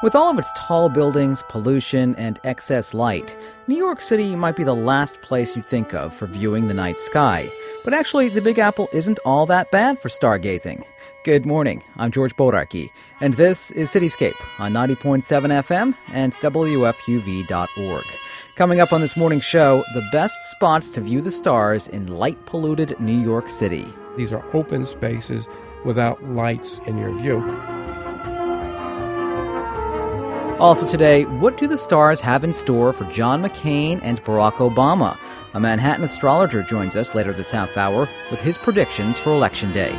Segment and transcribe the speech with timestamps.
[0.00, 3.36] With all of its tall buildings, pollution, and excess light,
[3.66, 7.00] New York City might be the last place you'd think of for viewing the night
[7.00, 7.50] sky.
[7.82, 10.84] But actually, the Big Apple isn't all that bad for stargazing.
[11.24, 12.90] Good morning, I'm George Bodarky,
[13.20, 18.04] and this is Cityscape on 90.7 FM and WFUV.org.
[18.54, 22.46] Coming up on this morning's show, the best spots to view the stars in light
[22.46, 23.92] polluted New York City.
[24.16, 25.48] These are open spaces
[25.84, 27.77] without lights in your view.
[30.60, 35.16] Also today, what do the stars have in store for John McCain and Barack Obama?
[35.54, 39.96] A Manhattan astrologer joins us later this half hour with his predictions for Election Day.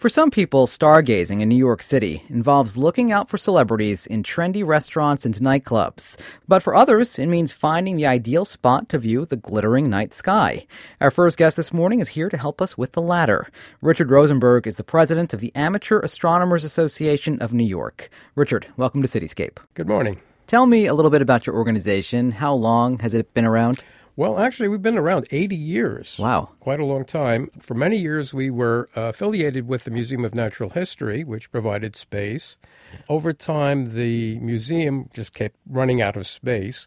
[0.00, 4.66] For some people, stargazing in New York City involves looking out for celebrities in trendy
[4.66, 6.16] restaurants and nightclubs.
[6.48, 10.66] But for others, it means finding the ideal spot to view the glittering night sky.
[11.02, 13.48] Our first guest this morning is here to help us with the latter.
[13.82, 18.08] Richard Rosenberg is the president of the Amateur Astronomers Association of New York.
[18.36, 19.58] Richard, welcome to Cityscape.
[19.74, 20.18] Good morning.
[20.46, 22.32] Tell me a little bit about your organization.
[22.32, 23.84] How long has it been around?
[24.20, 26.18] Well, actually, we've been around 80 years.
[26.18, 26.50] Wow.
[26.60, 27.48] Quite a long time.
[27.58, 31.96] For many years, we were uh, affiliated with the Museum of Natural History, which provided
[31.96, 32.58] space.
[33.08, 36.86] Over time, the museum just kept running out of space,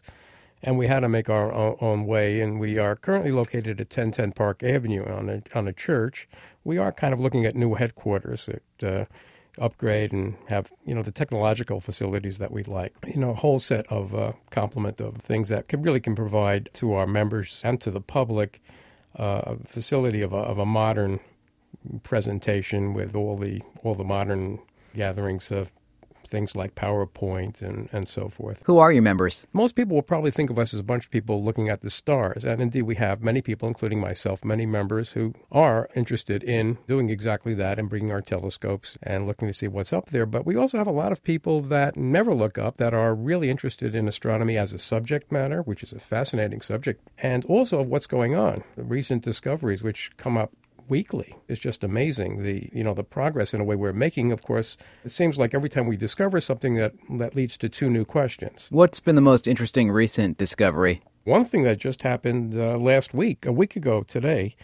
[0.62, 2.40] and we had to make our own way.
[2.40, 6.28] And we are currently located at 1010 Park Avenue on a, on a church.
[6.62, 8.48] We are kind of looking at new headquarters.
[8.48, 9.04] At, uh,
[9.58, 12.94] upgrade and have you know the technological facilities that we'd like.
[13.06, 16.68] You know, a whole set of uh, complement of things that can really can provide
[16.74, 18.60] to our members and to the public
[19.18, 21.20] uh, a facility of a, of a modern
[22.02, 24.60] presentation with all the all the modern
[24.94, 25.72] gatherings of
[26.34, 28.60] things like PowerPoint and, and so forth.
[28.64, 29.46] Who are your members?
[29.52, 31.90] Most people will probably think of us as a bunch of people looking at the
[31.90, 32.44] stars.
[32.44, 37.08] And indeed, we have many people, including myself, many members who are interested in doing
[37.08, 40.26] exactly that and bringing our telescopes and looking to see what's up there.
[40.26, 43.48] But we also have a lot of people that never look up that are really
[43.48, 47.86] interested in astronomy as a subject matter, which is a fascinating subject, and also of
[47.86, 48.64] what's going on.
[48.74, 50.50] The recent discoveries, which come up
[50.88, 51.34] weekly.
[51.48, 54.32] It's just amazing the you know the progress in a way we're making.
[54.32, 57.90] Of course, it seems like every time we discover something that that leads to two
[57.90, 58.68] new questions.
[58.70, 61.02] What's been the most interesting recent discovery?
[61.24, 64.56] One thing that just happened uh, last week, a week ago today,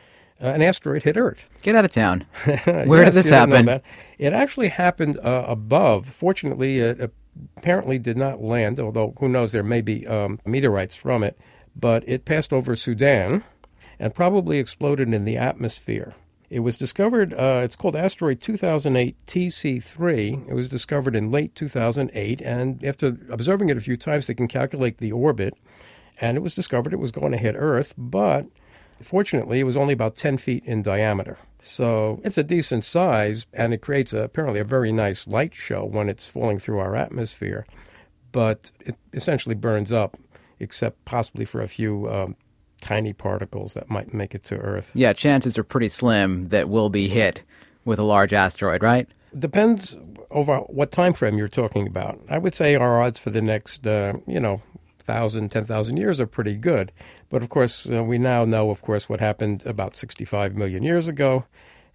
[0.42, 1.38] uh, an asteroid hit Earth.
[1.62, 2.26] Get out of town.
[2.44, 3.81] Where yes, did this happen?
[4.19, 6.06] It actually happened uh, above.
[6.06, 7.12] Fortunately, it
[7.56, 11.38] apparently did not land, although who knows, there may be um, meteorites from it.
[11.76, 13.44] But it passed over Sudan
[14.00, 16.15] and probably exploded in the atmosphere.
[16.49, 20.49] It was discovered, uh, it's called asteroid 2008 TC3.
[20.49, 24.49] It was discovered in late 2008, and after observing it a few times, they can
[24.49, 25.55] calculate the orbit.
[26.21, 28.47] And it was discovered it was going to hit Earth, but
[29.00, 31.38] fortunately, it was only about 10 feet in diameter.
[31.61, 35.84] So it's a decent size, and it creates a, apparently a very nice light show
[35.84, 37.65] when it's falling through our atmosphere.
[38.32, 40.17] But it essentially burns up,
[40.59, 42.37] except possibly for a few um,
[42.80, 44.91] tiny particles that might make it to Earth.
[44.94, 47.42] Yeah, chances are pretty slim that we'll be hit
[47.84, 49.08] with a large asteroid, right?
[49.36, 49.96] Depends
[50.30, 52.20] over what time frame you're talking about.
[52.28, 54.62] I would say our odds for the next, uh, you know,
[54.98, 56.92] thousand, ten thousand years are pretty good.
[57.28, 61.08] But of course, uh, we now know, of course, what happened about 65 million years
[61.08, 61.44] ago,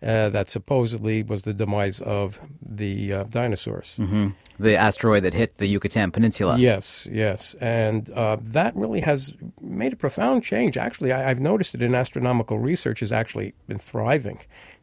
[0.04, 3.96] uh, that supposedly was the demise of the uh, dinosaurs.
[4.00, 4.30] Mm-hmm.
[4.60, 6.58] The asteroid that hit the Yucatan Peninsula.
[6.58, 7.56] Yes, yes.
[7.56, 10.78] And uh, that really has made a profound change.
[10.78, 14.40] Actually, I, have noticed it in astronomical research has actually been thriving,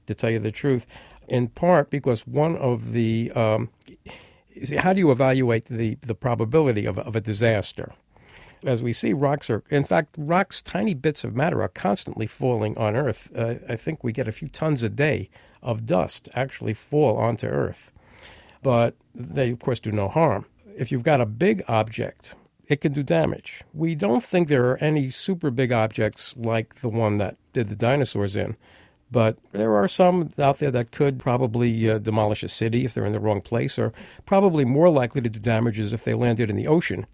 [0.06, 0.86] to tell you the truth,
[1.28, 3.30] in part because one of the.
[3.32, 3.70] Um,
[4.78, 7.94] how do you evaluate the, the probability of, of a disaster?
[8.64, 12.76] As we see, rocks are, in fact, rocks, tiny bits of matter are constantly falling
[12.78, 13.30] on Earth.
[13.36, 15.30] Uh, I think we get a few tons a day
[15.62, 17.92] of dust actually fall onto Earth.
[18.62, 20.46] But they, of course, do no harm.
[20.76, 22.34] If you've got a big object,
[22.68, 23.62] it can do damage.
[23.74, 27.76] We don't think there are any super big objects like the one that did the
[27.76, 28.56] dinosaurs in,
[29.10, 33.04] but there are some out there that could probably uh, demolish a city if they're
[33.04, 33.92] in the wrong place, or
[34.24, 37.06] probably more likely to do damages if they landed in the ocean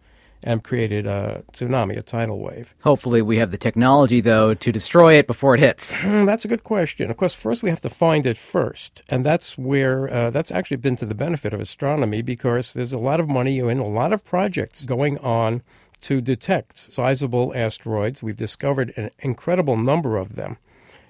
[0.43, 2.75] and created a tsunami, a tidal wave.
[2.83, 5.99] Hopefully, we have the technology, though, to destroy it before it hits.
[5.99, 7.11] Hmm, that's a good question.
[7.11, 10.79] Of course, first we have to find it first, and that's where uh, that's actually
[10.79, 14.13] been to the benefit of astronomy because there's a lot of money and a lot
[14.13, 15.63] of projects going on
[16.03, 18.23] to detect sizable asteroids.
[18.23, 20.59] We've discovered an incredible number of them.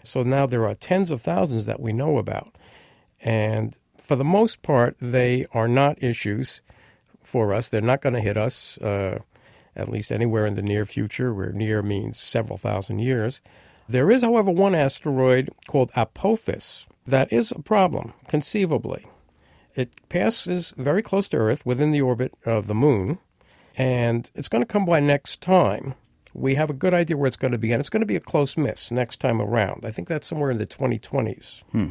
[0.03, 2.55] So now there are tens of thousands that we know about.
[3.23, 6.63] And for the most part, they are not issues
[7.29, 7.69] for us.
[7.69, 9.21] They're not going to hit us, uh,
[9.77, 13.41] at least anywhere in the near future, where near means several thousand years.
[13.89, 19.07] There is, however, one asteroid called Apophis that is a problem, conceivably.
[19.75, 23.19] It passes very close to Earth within the orbit of the moon,
[23.79, 25.95] and it's going to come by next time.
[26.35, 28.17] We have a good idea where it's going to be, and it's going to be
[28.17, 29.87] a close miss next time around.
[29.87, 31.63] I think that's somewhere in the 2020s.
[31.73, 31.91] Hmm.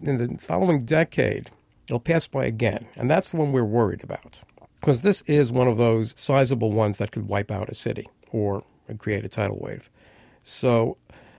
[0.00, 1.50] In the following decade,
[1.86, 4.42] it'll pass by again, and that's the one we're worried about.
[4.82, 8.64] Because this is one of those sizable ones that could wipe out a city or
[8.98, 9.88] create a tidal wave.
[10.42, 10.98] So,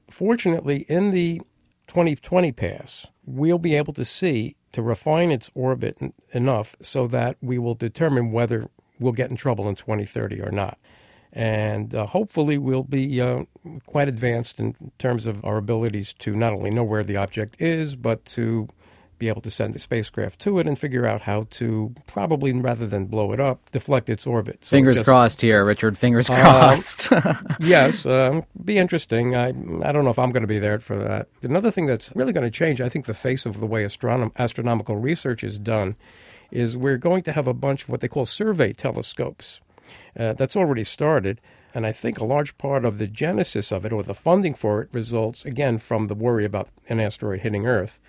[0.09, 1.41] fortunately, in the
[1.87, 5.97] 2020 pass, we'll be able to see to refine its orbit
[6.31, 10.77] enough so that we will determine whether we'll get in trouble in 2030 or not.
[11.33, 13.43] And uh, hopefully, we'll be uh,
[13.85, 17.97] quite advanced in terms of our abilities to not only know where the object is,
[17.97, 18.69] but to
[19.23, 22.85] be able to send a spacecraft to it and figure out how to probably rather
[22.85, 24.65] than blow it up, deflect its orbit.
[24.65, 25.97] So Fingers just, crossed here, Richard.
[25.97, 27.09] Fingers uh, crossed.
[27.61, 29.33] yes, uh, be interesting.
[29.33, 31.29] I I don't know if I'm going to be there for that.
[31.41, 34.33] Another thing that's really going to change, I think, the face of the way astronom-
[34.37, 35.95] astronomical research is done,
[36.51, 39.61] is we're going to have a bunch of what they call survey telescopes.
[40.19, 41.39] Uh, that's already started.
[41.73, 44.81] And I think a large part of the genesis of it, or the funding for
[44.81, 47.99] it, results again from the worry about an asteroid hitting Earth.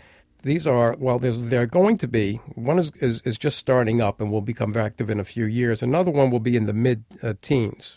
[0.44, 4.20] These are, well, there's, they're going to be, one is, is, is, just starting up
[4.20, 5.82] and will become active in a few years.
[5.82, 7.96] Another one will be in the mid uh, teens.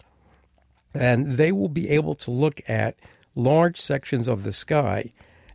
[0.94, 2.96] And they will be able to look at
[3.36, 5.12] large sections of the sky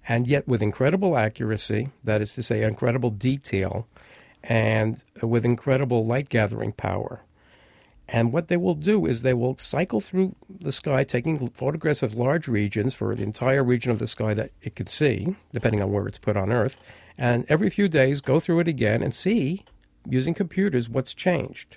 [0.06, 3.86] and yet with incredible accuracy, that is to say, incredible detail,
[4.42, 7.22] and with incredible light gathering power.
[8.08, 12.14] And what they will do is they will cycle through the sky, taking photographs of
[12.14, 15.90] large regions for the entire region of the sky that it could see, depending on
[15.90, 16.76] where it's put on Earth.
[17.16, 19.64] And every few days, go through it again and see,
[20.08, 21.76] using computers, what's changed.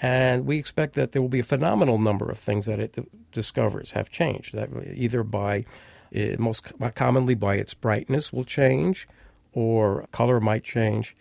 [0.00, 2.98] And we expect that there will be a phenomenal number of things that it
[3.30, 4.54] discovers have changed.
[4.54, 5.64] That either by,
[6.12, 9.06] eh, most commonly by its brightness will change,
[9.52, 11.16] or color might change.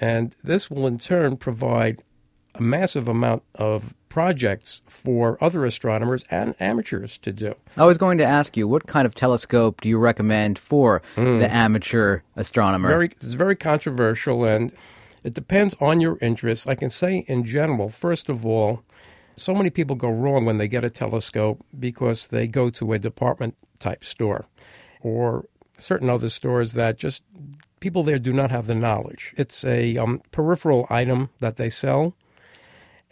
[0.00, 2.02] And this will in turn provide
[2.58, 7.54] a massive amount of projects for other astronomers and amateurs to do.
[7.76, 11.40] I was going to ask you, what kind of telescope do you recommend for mm.
[11.40, 12.88] the amateur astronomer?
[12.88, 14.72] Very, it's very controversial, and
[15.22, 16.66] it depends on your interests.
[16.66, 18.82] I can say in general, first of all,
[19.36, 22.98] so many people go wrong when they get a telescope because they go to a
[22.98, 24.46] department type store
[25.00, 25.46] or
[25.78, 27.22] certain other stores that just
[27.78, 29.34] people there do not have the knowledge.
[29.36, 32.14] It's a um, peripheral item that they sell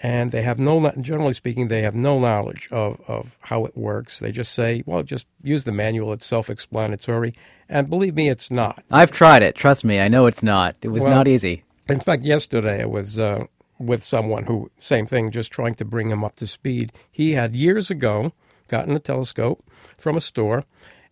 [0.00, 4.18] and they have no, generally speaking, they have no knowledge of, of how it works.
[4.18, 7.34] They just say, well, just use the manual, it's self explanatory.
[7.68, 8.84] And believe me, it's not.
[8.90, 9.54] I've tried it.
[9.54, 10.76] Trust me, I know it's not.
[10.82, 11.64] It was well, not easy.
[11.88, 13.46] In fact, yesterday I was uh,
[13.78, 16.92] with someone who, same thing, just trying to bring him up to speed.
[17.10, 18.32] He had years ago
[18.68, 19.64] gotten a telescope
[19.98, 20.64] from a store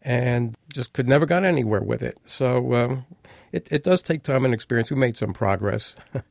[0.03, 2.19] and just could never got anywhere with it.
[2.27, 3.07] So um,
[3.53, 4.91] it, it does take time and experience.
[4.91, 5.97] We made some progress.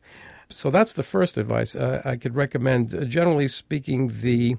[0.55, 2.93] So that's the first advice uh, I could recommend.
[2.93, 4.57] Uh, generally speaking, the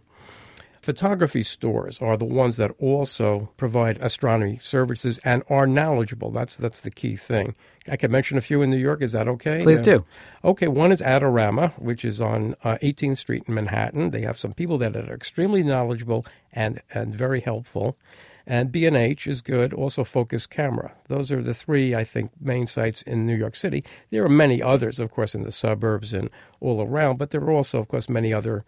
[0.85, 6.31] photography stores are the ones that also provide astronomy services and are knowledgeable.
[6.31, 7.55] That's that's the key thing.
[7.89, 9.03] I can mention a few in New York.
[9.03, 9.63] Is that okay?
[9.63, 10.05] Please do.
[10.45, 14.11] Okay, one is Adorama, which is on uh, 18th Street in Manhattan.
[14.11, 17.97] They have some people that are extremely knowledgeable and and very helpful.
[18.47, 20.93] And B&H is good, also Focus Camera.
[21.09, 23.85] Those are the three, I think, main sites in New York City.
[24.11, 26.29] There are many others, of course, in the suburbs and
[26.61, 28.65] all around, but there are also, of course, many other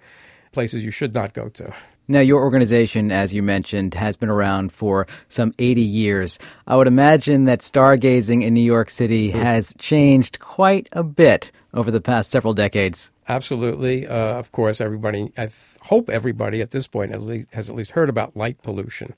[0.53, 1.75] places you should not go to.
[2.09, 6.39] Now, your organization, as you mentioned, has been around for some 80 years.
[6.67, 11.91] I would imagine that stargazing in New York City has changed quite a bit over
[11.91, 13.11] the past several decades.
[13.29, 14.07] Absolutely.
[14.07, 15.51] Uh, of course, everybody, I
[15.83, 17.11] hope everybody at this point
[17.53, 19.15] has at least heard about light pollution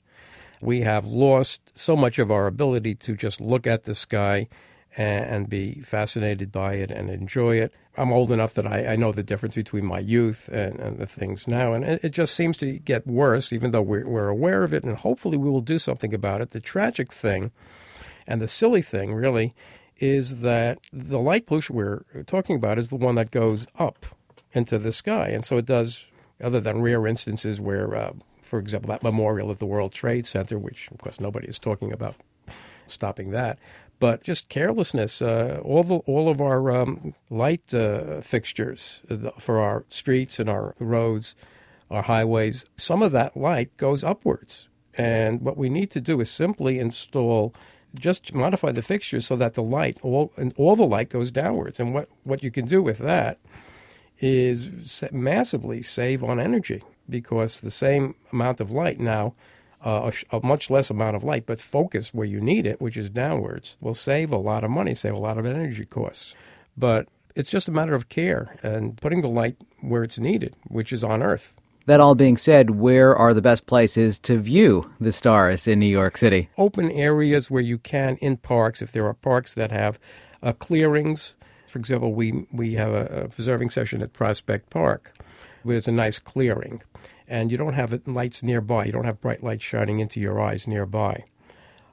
[0.61, 4.47] we have lost so much of our ability to just look at the sky
[4.97, 7.73] and, be fascinated by it and enjoy it.
[7.97, 11.05] I'm old enough that I, I know the difference between my youth and, and, the
[11.05, 14.73] things now, and it, just seems to get worse, even though we're, we're aware of
[14.73, 16.51] it, and hopefully we will do something about it.
[16.51, 17.51] The tragic thing
[18.27, 19.53] and the silly thing, really,
[19.97, 24.05] is that the light pollution we're talking about is the one that goes up
[24.53, 26.07] into the sky, and so it does.
[26.41, 28.13] Other than rare instances where uh,
[28.49, 31.93] for example, that memorial at the World Trade Center, which of course nobody is talking
[31.93, 32.15] about
[32.87, 33.59] stopping that,
[33.99, 35.21] but just carelessness.
[35.21, 39.01] Uh, all the all of our um, light uh, fixtures
[39.37, 41.35] for our streets and our roads,
[41.91, 46.29] our highways, some of that light goes upwards, and what we need to do is
[46.29, 47.53] simply install.
[47.95, 51.79] Just modify the fixtures so that the light, all and all the light goes downwards.
[51.79, 53.39] And what, what you can do with that
[54.19, 59.33] is massively save on energy because the same amount of light now
[59.85, 62.97] uh, a, a, much less amount of light, but focus where you need it, which
[62.97, 66.35] is downwards, will save a lot of money, save a lot of energy costs.
[66.77, 70.91] But it's just a matter of care and putting the light where it's needed, which
[70.91, 71.55] is on Earth.
[71.85, 75.87] That all being said, where are the best places to view the stars in New
[75.87, 76.49] York City?
[76.57, 79.97] Open areas where you can in parks, if there are parks that have
[80.43, 81.35] uh, clearings.
[81.67, 85.17] For example, we, we have a, a preserving session at Prospect Park
[85.65, 86.81] there's a nice clearing
[87.29, 88.85] and you don't have lights nearby.
[88.85, 91.25] You don't have bright lights shining into your eyes nearby.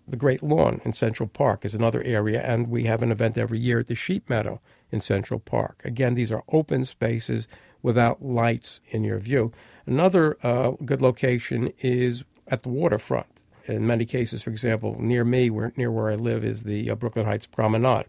[0.09, 3.59] The Great Lawn in Central Park is another area, and we have an event every
[3.59, 5.83] year at the Sheep Meadow in Central Park.
[5.85, 7.49] Again, these are open spaces
[7.83, 9.53] without lights in your view.
[9.85, 13.27] Another uh, good location is at the waterfront.
[13.67, 16.95] In many cases, for example, near me, where, near where I live, is the uh,
[16.95, 18.07] Brooklyn Heights Promenade.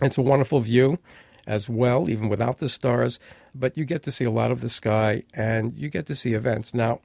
[0.00, 0.98] It's a wonderful view
[1.48, 3.18] as well, even without the stars,
[3.54, 6.34] but you get to see a lot of the sky and you get to see
[6.34, 6.74] events.
[6.74, 7.00] Now,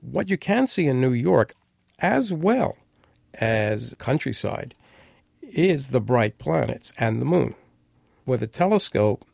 [0.00, 1.54] what you can see in New York,
[2.00, 2.76] as well
[3.34, 4.74] as countryside,
[5.40, 7.54] is the bright planets and the moon.
[8.26, 9.24] With a telescope,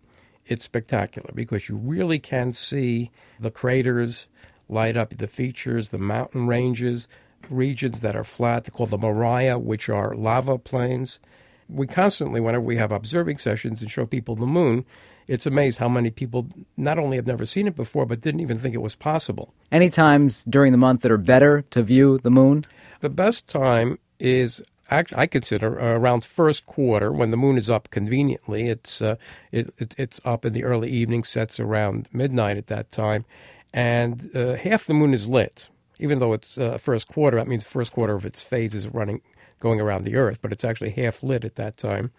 [0.45, 4.27] it's spectacular because you really can see the craters
[4.69, 7.09] light up the features, the mountain ranges,
[7.49, 11.21] regions that are flat, they call the maria, which are lava plains
[11.69, 14.85] we constantly, whenever we have observing sessions and show people the moon,
[15.27, 18.59] it's amazed how many people not only have never seen it before, but didn't even
[18.59, 19.53] think it was possible.
[19.73, 22.65] Any times during the month that are better to view the moon?
[23.01, 27.91] The best time is I consider uh, around first quarter when the moon is up
[27.91, 28.69] conveniently.
[28.69, 29.17] It's uh,
[29.51, 33.25] it, it, it's up in the early evening, sets around midnight at that time,
[33.75, 35.71] and uh, half the moon is lit.
[35.99, 39.23] Even though it's uh, first quarter, that means first quarter of its phase is running
[39.59, 42.11] going around the Earth, but it's actually half lit at that time.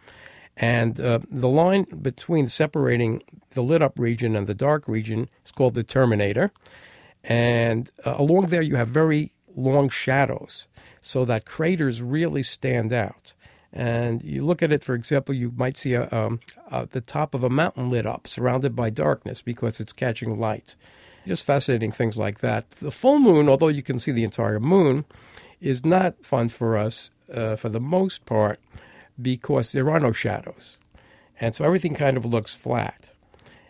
[0.56, 5.52] And uh, the line between separating the lit up region and the dark region is
[5.52, 6.52] called the terminator.
[7.24, 10.68] And uh, along there, you have very long shadows,
[11.02, 13.34] so that craters really stand out.
[13.72, 16.40] And you look at it, for example, you might see a, um,
[16.72, 20.76] uh, the top of a mountain lit up, surrounded by darkness because it's catching light.
[21.28, 22.72] Just fascinating things like that.
[22.72, 25.06] The full moon, although you can see the entire moon,
[25.60, 28.60] is not fun for us uh, for the most part
[29.22, 30.78] because there are no shadows.
[31.40, 33.12] And so everything kind of looks flat.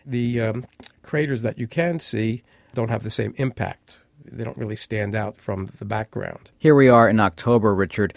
[0.04, 0.66] The um,
[1.02, 2.42] craters that you can see
[2.74, 4.00] don't have the same impact.
[4.24, 6.50] They don't really stand out from the background.
[6.58, 8.14] Here we are in October, Richard.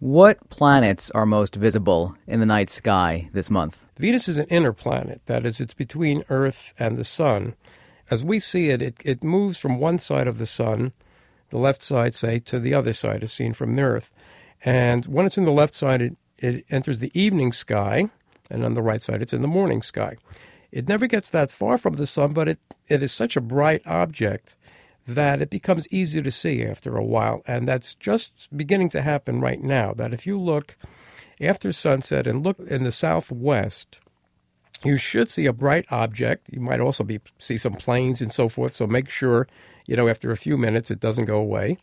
[0.00, 3.84] What planets are most visible in the night sky this month?
[3.96, 5.22] Venus is an inner planet.
[5.26, 7.54] That is, it's between Earth and the Sun.
[8.10, 10.92] As we see it, it, it moves from one side of the Sun,
[11.48, 14.10] the left side, say, to the other side, as seen from the Earth.
[14.64, 18.08] And when it's in the left side, it, it enters the evening sky,
[18.50, 20.16] and on the right side, it's in the morning sky.
[20.72, 23.82] It never gets that far from the sun, but it, it is such a bright
[23.86, 24.56] object
[25.06, 27.42] that it becomes easy to see after a while.
[27.46, 29.92] And that's just beginning to happen right now.
[29.92, 30.76] That if you look
[31.40, 34.00] after sunset and look in the southwest,
[34.84, 36.48] you should see a bright object.
[36.50, 38.72] You might also be see some planes and so forth.
[38.72, 39.46] So make sure,
[39.86, 41.78] you know, after a few minutes it doesn't go away.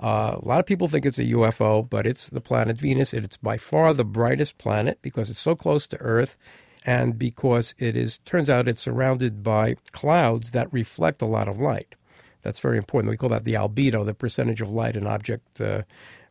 [0.00, 3.12] Uh, a lot of people think it's a UFO, but it's the planet Venus.
[3.12, 6.36] It's by far the brightest planet because it's so close to Earth
[6.86, 11.58] and because it is turns out it's surrounded by clouds that reflect a lot of
[11.58, 11.96] light.
[12.42, 13.10] That's very important.
[13.10, 15.82] We call that the albedo, the percentage of light an object uh,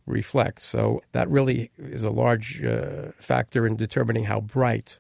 [0.06, 0.66] reflects.
[0.66, 5.00] So that really is a large uh, factor in determining how bright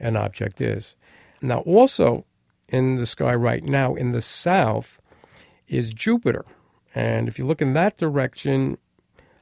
[0.00, 0.96] an object is.
[1.40, 2.24] Now, also
[2.68, 5.00] in the sky right now in the south
[5.68, 6.44] is Jupiter.
[6.98, 8.76] And if you look in that direction,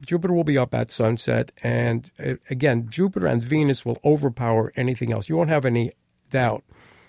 [0.04, 1.52] Jupiter will be up at sunset.
[1.62, 5.30] And uh, again, Jupiter and Venus will overpower anything else.
[5.30, 5.92] You won't have any
[6.30, 6.64] doubt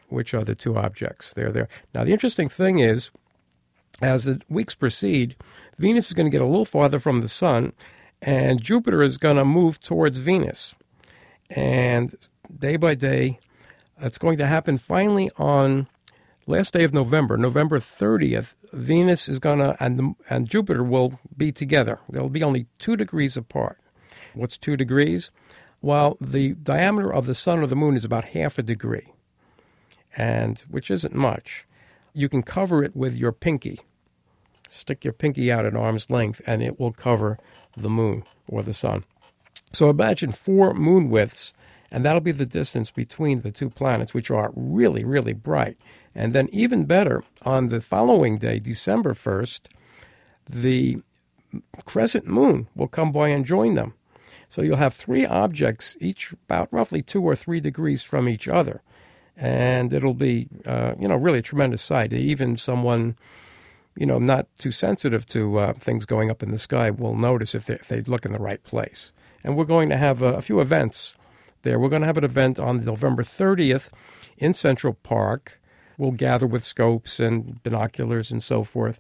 [0.08, 1.34] which are the two objects.
[1.34, 1.68] They're there.
[1.94, 3.12] Now, the interesting thing is,
[4.02, 5.36] as the weeks proceed,
[5.78, 7.74] Venus is going to get a little farther from the sun,
[8.22, 10.74] and Jupiter is going to move towards Venus.
[11.50, 12.16] And
[12.58, 13.40] day by day,
[14.00, 15.90] it's going to happen finally on
[16.48, 21.52] last day of November, November 30th, Venus is going to, and, and Jupiter will be
[21.52, 22.00] together.
[22.10, 23.78] They'll be only two degrees apart.
[24.34, 25.30] What's two degrees?
[25.82, 29.14] Well, the diameter of the sun or the moon is about half a degree,
[30.16, 31.66] and which isn't much.
[32.14, 33.82] You can cover it with your pinky.
[34.70, 37.38] Stick your pinky out at arm's length, and it will cover
[37.76, 39.04] the moon or the sun.
[39.72, 41.54] So imagine four moon widths,
[41.92, 45.78] and that'll be the distance between the two planets, which are really, really bright.
[46.18, 49.68] And then, even better, on the following day, December 1st,
[50.50, 50.98] the
[51.86, 53.94] crescent moon will come by and join them.
[54.50, 58.82] So you'll have three objects, each about roughly two or three degrees from each other.
[59.36, 62.12] And it'll be, uh, you know, really a tremendous sight.
[62.12, 63.16] Even someone,
[63.96, 67.54] you know, not too sensitive to uh, things going up in the sky will notice
[67.54, 69.12] if they, if they look in the right place.
[69.44, 71.14] And we're going to have a, a few events
[71.62, 71.78] there.
[71.78, 73.92] We're going to have an event on November 30th
[74.40, 75.62] in Central Park.
[75.98, 79.00] We'll gather with scopes and binoculars and so forth.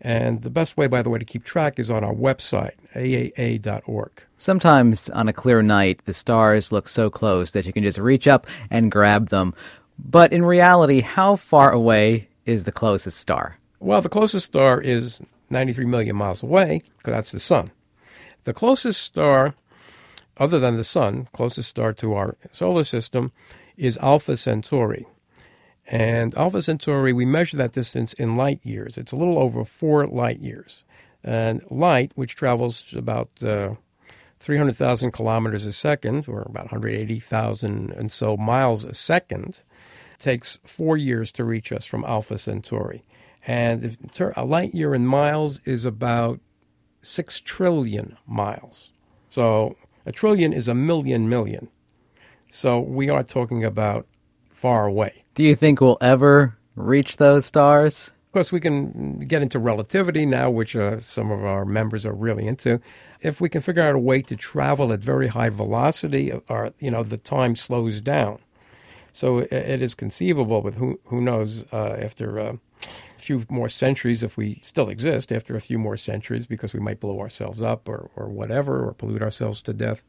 [0.00, 4.22] And the best way, by the way, to keep track is on our website, aaa.org.
[4.38, 8.28] Sometimes on a clear night, the stars look so close that you can just reach
[8.28, 9.54] up and grab them.
[9.98, 13.58] But in reality, how far away is the closest star?
[13.80, 17.70] Well, the closest star is 93 million miles away, because that's the sun.
[18.44, 19.54] The closest star,
[20.36, 23.32] other than the sun, closest star to our solar system,
[23.76, 25.06] is Alpha Centauri.
[25.88, 28.98] And Alpha Centauri, we measure that distance in light years.
[28.98, 30.84] It's a little over four light years.
[31.22, 33.74] And light, which travels about uh,
[34.40, 39.62] 300,000 kilometers a second, or about 180,000 and so miles a second,
[40.18, 43.04] takes four years to reach us from Alpha Centauri.
[43.46, 43.96] And
[44.36, 46.40] a light year in miles is about
[47.02, 48.90] 6 trillion miles.
[49.28, 51.68] So a trillion is a million million.
[52.50, 54.06] So we are talking about
[54.56, 55.24] far away.
[55.34, 58.10] Do you think we'll ever reach those stars?
[58.26, 62.14] Of course, we can get into relativity now, which uh, some of our members are
[62.14, 62.80] really into.
[63.20, 66.90] If we can figure out a way to travel at very high velocity, or you
[66.90, 68.38] know, the time slows down.
[69.12, 71.64] So it, it is conceivable, but who who knows?
[71.72, 75.96] Uh, after uh, a few more centuries, if we still exist, after a few more
[75.96, 80.02] centuries, because we might blow ourselves up or or whatever, or pollute ourselves to death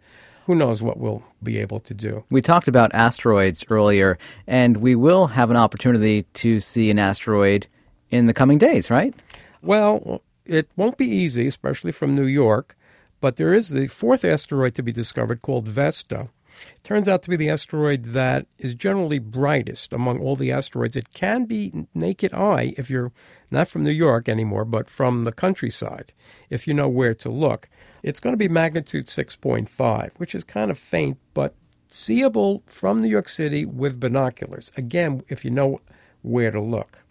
[0.47, 2.23] who knows what we'll be able to do.
[2.29, 7.67] We talked about asteroids earlier, and we will have an opportunity to see an asteroid
[8.11, 9.13] in the coming days, right?
[9.61, 12.77] Well, it won't be easy, especially from New York,
[13.19, 16.29] but there is the fourth asteroid to be discovered called Vesta.
[16.75, 20.95] It turns out to be the asteroid that is generally brightest among all the asteroids.
[20.95, 23.11] It can be naked eye if you're
[23.51, 26.13] not from New York anymore, but from the countryside,
[26.49, 27.69] if you know where to look.
[28.03, 31.55] It's going to be magnitude 6.5, which is kind of faint, but
[31.89, 34.71] seeable from New York City with binoculars.
[34.77, 35.79] Again, if you know
[36.21, 37.05] where to look.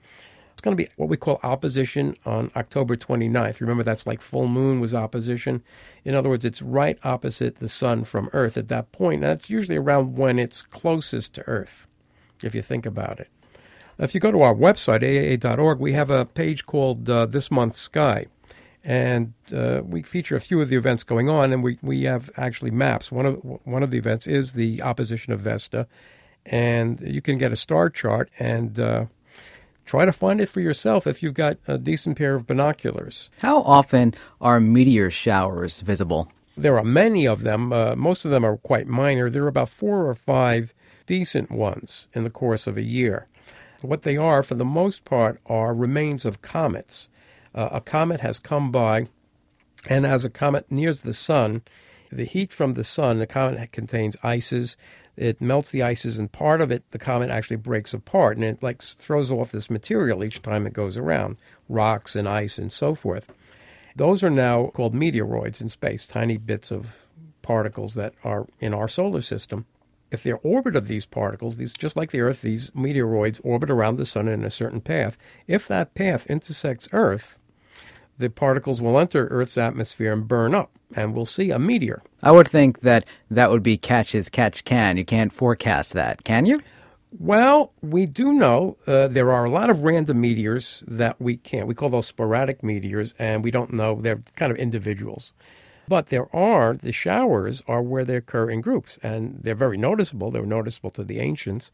[0.67, 3.61] Going to be what we call opposition on October 29th.
[3.61, 5.63] Remember, that's like full moon was opposition.
[6.05, 9.23] In other words, it's right opposite the sun from Earth at that point.
[9.23, 11.87] And that's usually around when it's closest to Earth,
[12.43, 13.29] if you think about it.
[14.01, 17.79] If you go to our website, aaa.org, we have a page called uh, This Month's
[17.79, 18.27] Sky
[18.83, 22.29] and uh, we feature a few of the events going on, and we, we have
[22.37, 23.11] actually maps.
[23.11, 25.89] One of one of the events is the opposition of Vesta,
[26.45, 29.07] and you can get a star chart and uh,
[29.87, 33.31] try to find it for yourself if you've got a decent pair of binoculars.
[33.41, 36.31] How often are meteor showers visible?
[36.57, 37.73] There are many of them.
[37.73, 39.31] Uh, most of them are quite minor.
[39.31, 40.75] There are about four or five
[41.07, 43.29] decent ones in the course of a year.
[43.81, 47.09] What they are, for the most part, are remains of comets
[47.57, 49.09] uh, a comet has come by,
[49.89, 51.63] and as a comet nears the sun,
[52.11, 54.77] the heat from the sun, the comet contains ices.
[55.17, 58.63] It melts the ices, and part of it, the comet actually breaks apart, and it
[58.63, 62.95] like throws off this material each time it goes around, rocks and ice and so
[62.95, 63.33] forth.
[63.95, 67.07] Those are now called meteoroids in space, tiny bits of
[67.41, 69.65] particles that are in our solar system.
[70.11, 73.97] If the orbit of these particles, these just like the Earth, these meteoroids orbit around
[73.97, 75.17] the sun in a certain path.
[75.47, 77.39] If that path intersects Earth,
[78.19, 82.03] the particles will enter Earth's atmosphere and burn up, and we'll see a meteor.
[82.23, 84.97] I would think that that would be catch as catch can.
[84.97, 86.61] You can't forecast that, can you?
[87.19, 91.67] Well, we do know uh, there are a lot of random meteors that we can't.
[91.67, 94.01] We call those sporadic meteors, and we don't know.
[94.01, 95.33] They're kind of individuals.
[95.89, 100.31] But there are, the showers are where they occur in groups, and they're very noticeable.
[100.31, 101.71] They were noticeable to the ancients,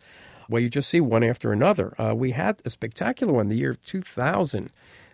[0.48, 2.00] where you just see one after another.
[2.00, 4.70] Uh, we had a spectacular one the year 2000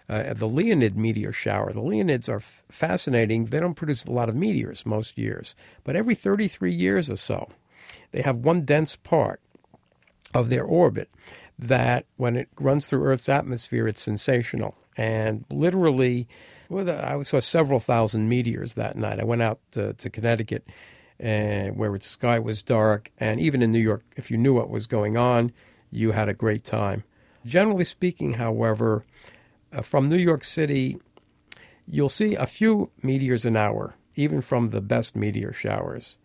[0.08, 1.72] uh, the Leonid meteor shower.
[1.72, 3.46] The Leonids are f- fascinating.
[3.46, 7.48] They don't produce a lot of meteors most years, but every 33 years or so,
[8.12, 9.40] they have one dense part
[10.34, 11.10] of their orbit
[11.58, 14.74] that, when it runs through Earth's atmosphere, it's sensational.
[14.96, 16.28] And literally,
[16.68, 19.20] well, I saw several thousand meteors that night.
[19.20, 20.66] I went out to, to Connecticut,
[21.22, 24.70] uh, where the sky was dark, and even in New York, if you knew what
[24.70, 25.52] was going on,
[25.90, 27.04] you had a great time.
[27.44, 29.04] Generally speaking, however,
[29.72, 30.98] uh, from New York City,
[31.86, 36.16] you'll see a few meteors an hour, even from the best meteor showers,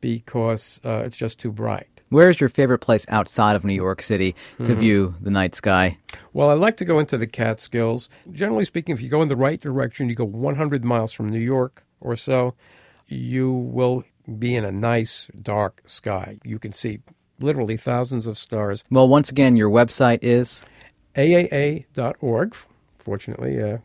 [0.00, 1.88] because uh, it's just too bright.
[2.10, 4.80] Where's your favorite place outside of New York City to mm-hmm.
[4.80, 5.98] view the night sky?
[6.32, 8.08] Well, I like to go into the Catskills.
[8.32, 11.38] Generally speaking, if you go in the right direction, you go 100 miles from New
[11.38, 12.54] York or so,
[13.06, 14.04] you will
[14.38, 16.38] be in a nice dark sky.
[16.44, 17.00] You can see
[17.40, 18.84] literally thousands of stars.
[18.90, 20.64] Well, once again, your website is
[21.14, 22.54] aaa.org
[23.08, 23.62] fortunately.
[23.62, 23.78] Uh,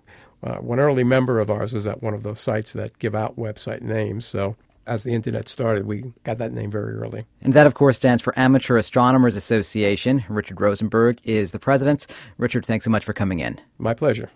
[0.44, 3.38] uh, one early member of ours was at one of those sites that give out
[3.38, 4.26] website names.
[4.26, 7.24] So as the internet started, we got that name very early.
[7.42, 10.26] And that, of course, stands for Amateur Astronomers Association.
[10.28, 12.08] Richard Rosenberg is the president.
[12.38, 13.62] Richard, thanks so much for coming in.
[13.78, 14.30] My pleasure.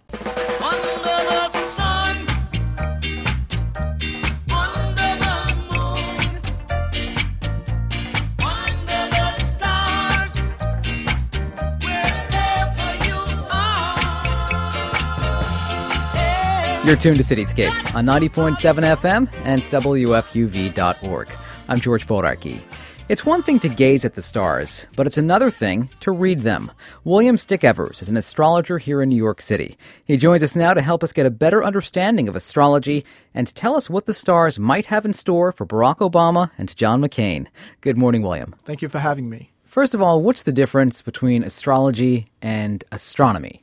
[16.88, 21.38] You're tuned to Cityscape on 90.7 FM and WFUV.org.
[21.67, 22.63] I'm George Bodarky.
[23.10, 26.71] It's one thing to gaze at the stars, but it's another thing to read them.
[27.04, 29.78] William Stickevers is an astrologer here in New York City.
[30.06, 33.76] He joins us now to help us get a better understanding of astrology and tell
[33.76, 37.47] us what the stars might have in store for Barack Obama and John McCain.
[37.82, 38.56] Good morning, William.
[38.63, 39.52] Thank you for having me.
[39.65, 43.62] First of all, what's the difference between astrology and astronomy?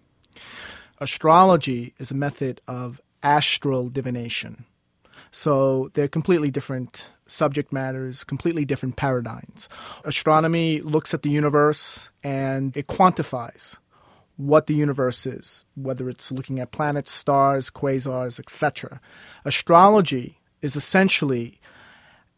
[1.01, 4.65] Astrology is a method of astral divination.
[5.31, 9.69] So they're completely different subject matters, completely different paradigms.
[10.05, 13.79] Astronomy looks at the universe and it quantifies
[14.37, 19.01] what the universe is, whether it's looking at planets, stars, quasars, etc.
[19.45, 21.61] Astrology is essentially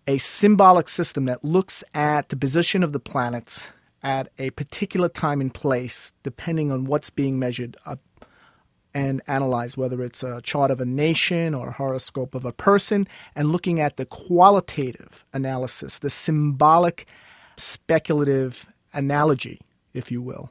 [0.07, 3.73] a symbolic system that looks at the position of the planets
[4.03, 7.77] at a particular time and place, depending on what's being measured
[8.97, 13.07] and analyze whether it's a chart of a nation or a horoscope of a person,
[13.35, 17.07] and looking at the qualitative analysis, the symbolic,
[17.59, 19.61] speculative analogy,
[19.93, 20.51] if you will,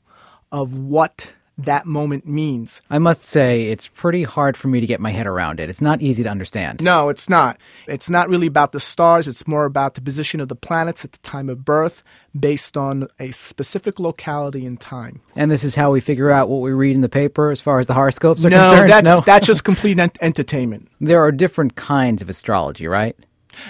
[0.51, 2.81] of what that moment means.
[2.89, 5.69] I must say, it's pretty hard for me to get my head around it.
[5.69, 6.81] It's not easy to understand.
[6.81, 7.57] No, it's not.
[7.87, 11.13] It's not really about the stars, it's more about the position of the planets at
[11.13, 12.03] the time of birth
[12.37, 15.21] based on a specific locality and time.
[15.35, 17.79] And this is how we figure out what we read in the paper as far
[17.79, 18.91] as the horoscopes are no, concerned?
[18.91, 20.89] That's, no, that's just complete ent- entertainment.
[20.99, 23.15] There are different kinds of astrology, right?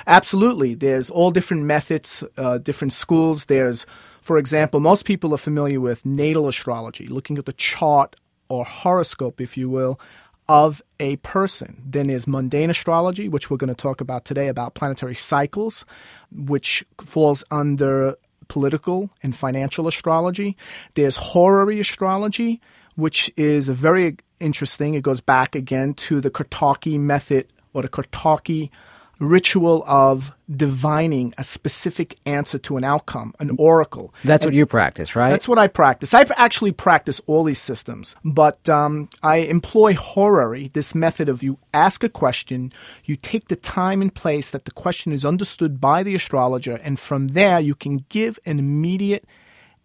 [0.08, 0.74] Absolutely.
[0.74, 3.46] There's all different methods, uh, different schools.
[3.46, 3.86] There's
[4.26, 8.16] for example, most people are familiar with natal astrology, looking at the chart
[8.50, 10.00] or horoscope, if you will,
[10.50, 11.80] of a person.
[11.86, 15.86] Then there's mundane astrology, which we're going to talk about today, about planetary cycles,
[16.32, 18.16] which falls under
[18.48, 20.58] political and financial astrology.
[20.96, 22.60] There's horary astrology,
[22.96, 24.96] which is very interesting.
[24.96, 28.72] It goes back again to the Kartaki method or the Kartaki
[29.20, 34.14] ritual of divining a specific answer to an outcome, an oracle.
[34.24, 35.30] That's and what you practice, right?
[35.30, 36.14] That's what I practice.
[36.14, 41.58] I actually practice all these systems, but um, I employ horary, this method of you
[41.74, 42.72] ask a question,
[43.06, 47.00] you take the time and place that the question is understood by the astrologer, and
[47.00, 49.26] from there you can give an immediate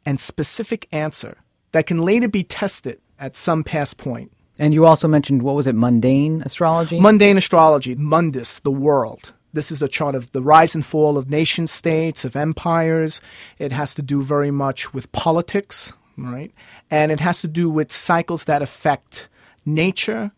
[0.04, 1.38] and specific answer
[1.72, 4.32] that can later be tested at some past point.
[4.60, 7.00] And you also mentioned, what was it, mundane astrology?
[7.00, 9.32] Mundane astrology, mundus, the world.
[9.54, 13.22] This is the chart of the rise and fall of nation states, of empires.
[13.58, 16.52] It has to do very much with politics, right?
[16.90, 19.28] And it has to do with cycles that affect
[19.64, 20.30] nature,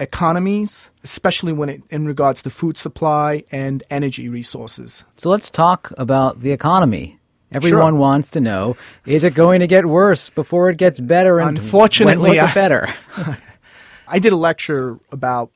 [0.00, 5.04] economies, especially when it in regards to food supply and energy resources.
[5.16, 7.20] So let's talk about the economy.
[7.52, 8.00] Everyone sure.
[8.00, 11.38] wants to know: Is it going to get worse before it gets better?
[11.38, 12.88] And Unfortunately, when will it get better?
[14.12, 15.50] I did a lecture about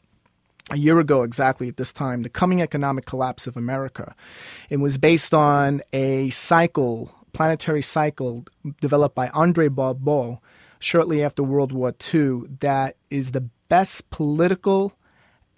[0.70, 4.14] a year ago exactly at this time, the coming economic collapse of America.
[4.70, 8.46] It was based on a cycle, planetary cycle
[8.80, 10.40] developed by Andre Barbault
[10.78, 14.94] shortly after World War II that is the best political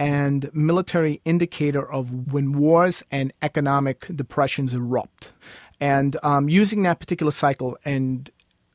[0.00, 5.30] and military indicator of when wars and economic depressions erupt.
[5.80, 8.28] And um, using that particular cycle and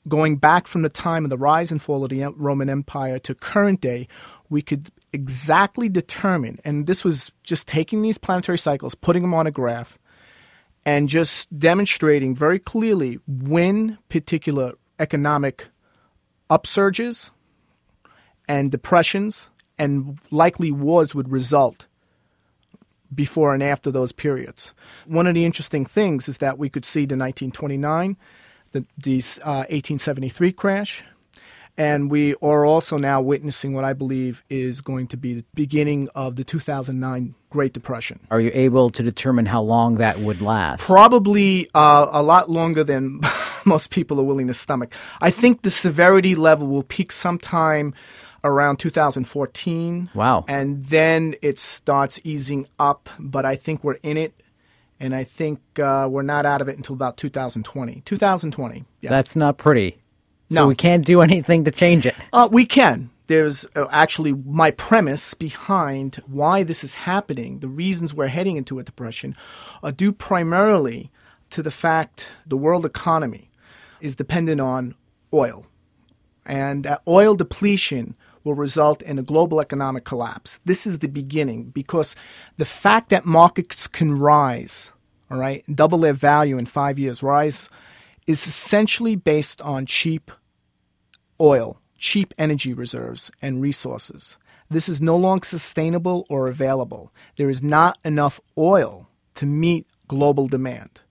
[0.08, 3.36] going back from the time of the rise and fall of the Roman Empire to
[3.36, 4.08] current day,
[4.50, 9.48] we could exactly determine, and this was just taking these planetary cycles, putting them on
[9.48, 9.98] a graph,
[10.86, 15.68] and just demonstrating very clearly when particular economic
[16.50, 17.30] upsurges
[18.48, 21.88] and depressions and likely wars would result
[23.14, 24.74] before and after those periods.
[25.06, 28.18] One of the interesting things is that we could see the 1929
[28.74, 31.04] the, the uh, 1873 crash.
[31.76, 36.08] And we are also now witnessing what I believe is going to be the beginning
[36.14, 38.20] of the 2009 Great Depression.
[38.30, 40.84] Are you able to determine how long that would last?
[40.84, 43.22] Probably uh, a lot longer than
[43.66, 44.94] most people are willing to stomach.
[45.20, 47.96] I think the severity level will peak sometime
[48.44, 50.12] around 2014.
[50.14, 50.46] Wow.
[50.48, 54.34] And then it starts easing up, but I think we're in it
[55.04, 58.02] and I think uh, we're not out of it until about 2020.
[58.06, 58.86] 2020.
[59.02, 59.10] Yeah.
[59.10, 59.98] That's not pretty.
[60.50, 60.68] So No.
[60.68, 62.16] we can't do anything to change it.
[62.32, 63.10] Uh, we can.
[63.28, 68.80] there's uh, actually my premise behind why this is happening, the reasons we're heading into
[68.80, 69.36] a depression,
[69.84, 71.12] are due primarily
[71.50, 73.50] to the fact the world economy
[74.02, 74.96] is dependent on
[75.34, 75.66] oil.
[76.46, 80.60] And that oil depletion will result in a global economic collapse.
[80.66, 82.16] This is the beginning because
[82.58, 84.92] the fact that markets can rise,
[85.34, 87.68] all right, double their value in five years, rise,
[88.28, 90.30] is essentially based on cheap
[91.42, 94.38] oil, cheap energy reserves and resources.
[94.70, 97.12] This is no longer sustainable or available.
[97.38, 101.02] There is not enough oil to meet global demand.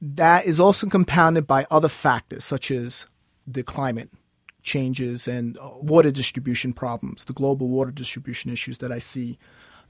[0.00, 3.06] That is also compounded by other factors such as
[3.46, 4.08] the climate
[4.62, 9.38] changes and uh, water distribution problems, the global water distribution issues that I see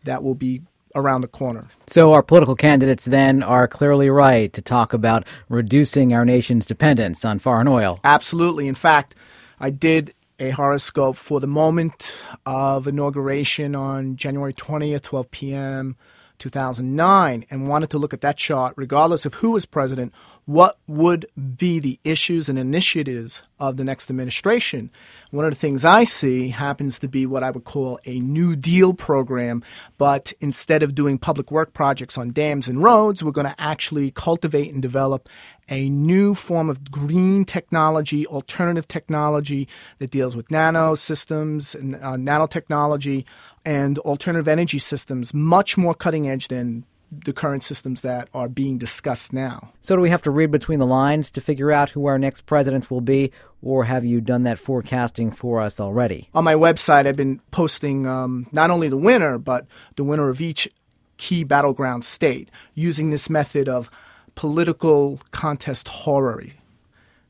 [0.02, 0.62] that will be
[0.94, 1.66] around the corner.
[1.86, 7.24] So, our political candidates then are clearly right to talk about reducing our nation's dependence
[7.24, 8.00] on foreign oil.
[8.04, 8.68] Absolutely.
[8.68, 9.14] In fact,
[9.60, 15.96] I did a horoscope for the moment of inauguration on January 20th, 12 p.m.
[16.38, 20.12] 2009 and wanted to look at that chart, regardless of who was president,
[20.44, 21.26] what would
[21.56, 24.90] be the issues and initiatives of the next administration.
[25.34, 28.54] One of the things I see happens to be what I would call a New
[28.54, 29.64] Deal program,
[29.98, 34.12] but instead of doing public work projects on dams and roads, we're going to actually
[34.12, 35.28] cultivate and develop
[35.68, 39.66] a new form of green technology, alternative technology
[39.98, 43.24] that deals with nano systems and uh, nanotechnology
[43.64, 46.84] and alternative energy systems, much more cutting edge than
[47.24, 49.72] the current systems that are being discussed now.
[49.80, 52.42] So, do we have to read between the lines to figure out who our next
[52.42, 56.28] president will be, or have you done that forecasting for us already?
[56.34, 60.40] On my website, I've been posting um, not only the winner, but the winner of
[60.40, 60.68] each
[61.16, 63.90] key battleground state using this method of
[64.34, 66.54] political contest horary,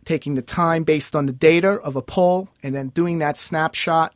[0.04, 4.14] taking the time based on the data of a poll and then doing that snapshot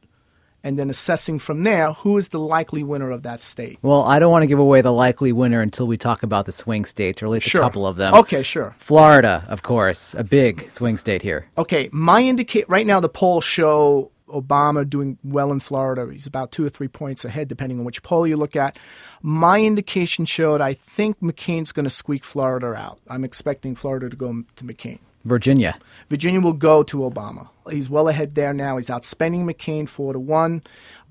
[0.68, 3.78] and then assessing from there who is the likely winner of that state.
[3.80, 6.52] Well, I don't want to give away the likely winner until we talk about the
[6.52, 7.62] swing states, or at least sure.
[7.62, 8.12] a couple of them.
[8.12, 8.76] Okay, sure.
[8.78, 11.46] Florida, of course, a big swing state here.
[11.56, 16.06] Okay, my indicate right now the polls show Obama doing well in Florida.
[16.12, 18.78] He's about two or three points ahead, depending on which poll you look at.
[19.22, 23.00] My indication showed I think McCain's going to squeak Florida out.
[23.08, 24.98] I'm expecting Florida to go to McCain.
[25.28, 25.78] Virginia.
[26.08, 27.48] Virginia will go to Obama.
[27.70, 28.78] He's well ahead there now.
[28.78, 30.62] He's outspending McCain four to one.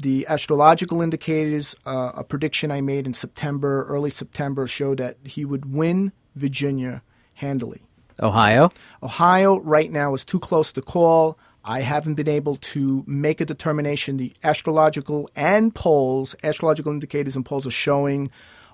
[0.02, 5.46] The astrological indicators, uh, a prediction I made in September, early September, showed that he
[5.46, 7.04] would win Virginia
[7.36, 7.84] handily.
[8.22, 8.72] Ohio.
[9.04, 11.38] Ohio right now is too close to call.
[11.64, 14.18] I haven't been able to make a determination.
[14.18, 18.32] The astrological and polls, astrological indicators and polls are showing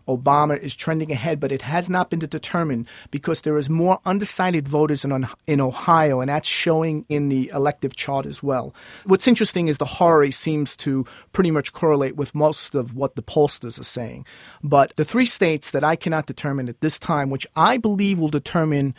[0.07, 4.67] Obama is trending ahead, but it has not been determined because there is more undecided
[4.67, 8.73] voters in, in Ohio, and that's showing in the elective chart as well.
[9.05, 13.23] What's interesting is the horary seems to pretty much correlate with most of what the
[13.23, 14.25] pollsters are saying.
[14.63, 18.29] But the three states that I cannot determine at this time, which I believe will
[18.29, 18.95] determine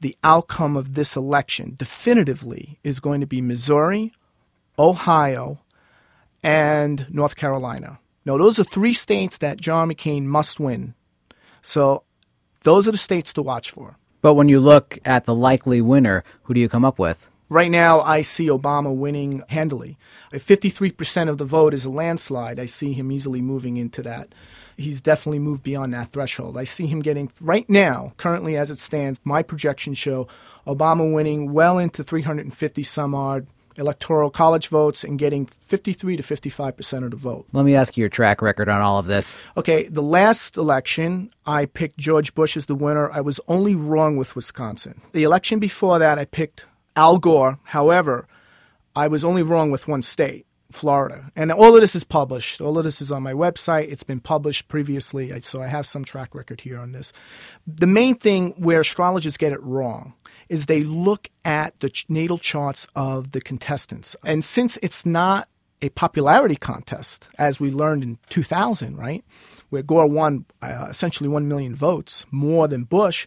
[0.00, 4.12] the outcome of this election definitively, is going to be Missouri,
[4.78, 5.60] Ohio,
[6.42, 7.98] and North Carolina.
[8.24, 10.94] No, those are three states that John McCain must win.
[11.60, 12.04] So
[12.62, 13.96] those are the states to watch for.
[14.22, 17.28] But when you look at the likely winner, who do you come up with?
[17.50, 19.98] Right now, I see Obama winning handily.
[20.32, 24.34] If 53% of the vote is a landslide, I see him easily moving into that.
[24.78, 26.56] He's definitely moved beyond that threshold.
[26.56, 30.26] I see him getting, right now, currently as it stands, my projections show
[30.66, 36.76] Obama winning well into 350 some odd electoral college votes and getting 53 to 55
[36.76, 37.46] percent of the vote.
[37.52, 39.40] Let me ask you your track record on all of this.
[39.56, 43.10] Okay, the last election, I picked George Bush as the winner.
[43.10, 45.00] I was only wrong with Wisconsin.
[45.12, 47.58] The election before that, I picked Al Gore.
[47.64, 48.26] However,
[48.96, 50.46] I was only wrong with one state.
[50.72, 51.30] Florida.
[51.36, 52.60] And all of this is published.
[52.60, 53.90] All of this is on my website.
[53.92, 57.12] It's been published previously, so I have some track record here on this.
[57.66, 60.14] The main thing where astrologers get it wrong
[60.48, 64.16] is they look at the natal charts of the contestants.
[64.24, 65.48] And since it's not
[65.82, 69.24] a popularity contest, as we learned in 2000, right,
[69.70, 73.26] where Gore won uh, essentially 1 million votes, more than Bush,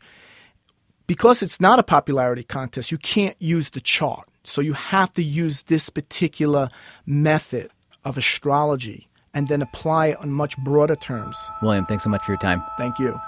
[1.05, 4.27] because it's not a popularity contest, you can't use the chart.
[4.43, 6.69] So you have to use this particular
[7.05, 7.69] method
[8.05, 11.37] of astrology and then apply it on much broader terms.
[11.61, 12.63] William, thanks so much for your time.
[12.77, 13.19] Thank you.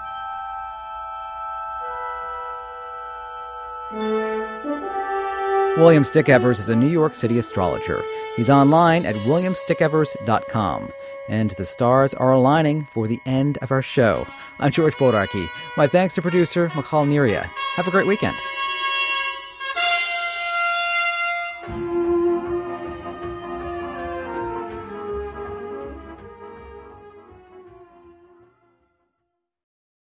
[5.76, 8.02] William Stickevers is a New York City astrologer.
[8.36, 10.92] He's online at williamstickevers.com.
[11.28, 14.26] And the stars are aligning for the end of our show.
[14.58, 15.48] I'm George Bodarky.
[15.76, 17.44] My thanks to producer Michal Neria.
[17.76, 18.36] Have a great weekend.